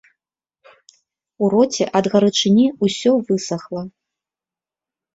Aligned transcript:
У 1.43 1.51
роце 1.55 1.85
ад 2.01 2.05
гарачыні 2.15 2.67
ўсё 2.83 3.11
высахла. 3.31 3.89